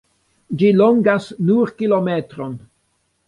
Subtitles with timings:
[0.61, 2.57] Ĝi longas nur kilometron.